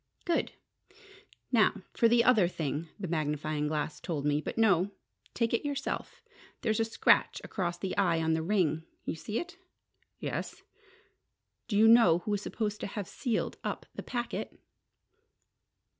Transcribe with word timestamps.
"Good! 0.25 0.53
Now 1.51 1.83
for 1.93 2.07
the 2.07 2.23
other 2.23 2.47
thing 2.47 2.87
the 2.99 3.07
magnifying 3.07 3.67
glass 3.67 3.99
told 3.99 4.25
me. 4.25 4.41
But 4.41 4.57
no 4.57 4.89
take 5.35 5.53
it 5.53 5.63
yourself. 5.63 6.23
There's 6.63 6.79
a 6.79 6.85
scratch 6.85 7.39
across 7.43 7.77
the 7.77 7.95
eye 7.97 8.19
on 8.19 8.33
the 8.33 8.41
ring. 8.41 8.83
You 9.05 9.13
see 9.13 9.37
it?" 9.39 9.59
"Yes." 10.17 10.63
"Do 11.67 11.77
you 11.77 11.87
know 11.87 12.17
who 12.17 12.31
was 12.31 12.41
supposed 12.41 12.79
to 12.81 12.87
have 12.87 13.07
sealed 13.07 13.57
up 13.63 13.85
the 13.93 14.01
packet?" 14.01 14.59